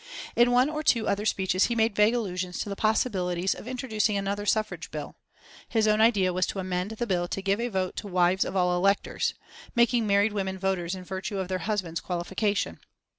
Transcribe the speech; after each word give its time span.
In 0.35 0.49
one 0.49 0.67
or 0.67 0.81
two 0.81 1.07
other 1.07 1.27
speeches 1.27 1.65
he 1.65 1.75
made 1.75 1.95
vague 1.95 2.15
allusions 2.15 2.57
to 2.61 2.69
the 2.69 2.75
possibilities 2.75 3.53
of 3.53 3.67
introducing 3.67 4.17
another 4.17 4.47
suffrage 4.47 4.89
bill. 4.89 5.15
His 5.69 5.87
own 5.87 6.01
idea 6.01 6.33
was 6.33 6.47
to 6.47 6.57
amend 6.57 6.89
the 6.89 7.05
bill 7.05 7.27
to 7.27 7.39
give 7.39 7.59
a 7.59 7.67
vote 7.67 7.95
to 7.97 8.07
wives 8.07 8.43
of 8.43 8.55
all 8.55 8.75
electors 8.75 9.35
making 9.75 10.07
married 10.07 10.33
women 10.33 10.57
voters 10.57 10.95
in 10.95 11.03
virtue 11.03 11.37
of 11.37 11.49
their 11.49 11.59
husband's 11.69 12.01
qualification. 12.01 12.79